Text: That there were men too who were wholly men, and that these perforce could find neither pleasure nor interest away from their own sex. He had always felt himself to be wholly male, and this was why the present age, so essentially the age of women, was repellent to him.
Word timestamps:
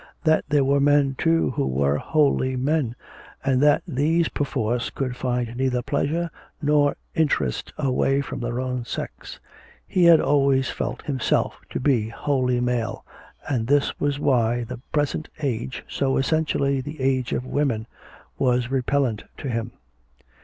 That 0.23 0.45
there 0.49 0.63
were 0.63 0.79
men 0.79 1.13
too 1.15 1.51
who 1.51 1.67
were 1.67 1.97
wholly 1.99 2.55
men, 2.55 2.95
and 3.45 3.61
that 3.61 3.83
these 3.87 4.29
perforce 4.29 4.89
could 4.89 5.15
find 5.15 5.55
neither 5.55 5.83
pleasure 5.83 6.31
nor 6.59 6.95
interest 7.13 7.71
away 7.77 8.19
from 8.21 8.39
their 8.39 8.59
own 8.59 8.83
sex. 8.83 9.39
He 9.85 10.05
had 10.05 10.19
always 10.19 10.71
felt 10.71 11.03
himself 11.03 11.61
to 11.69 11.79
be 11.79 12.09
wholly 12.09 12.59
male, 12.59 13.05
and 13.47 13.67
this 13.67 13.99
was 13.99 14.17
why 14.17 14.63
the 14.63 14.79
present 14.91 15.29
age, 15.43 15.83
so 15.87 16.17
essentially 16.17 16.81
the 16.81 16.99
age 16.99 17.31
of 17.31 17.45
women, 17.45 17.85
was 18.39 18.71
repellent 18.71 19.25
to 19.37 19.49
him. 19.49 19.71